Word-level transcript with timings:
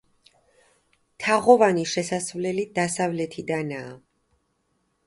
თაღოვანი 1.25 1.85
შესასვლელი 1.91 2.65
დასავლეთიდანაა. 2.81 3.95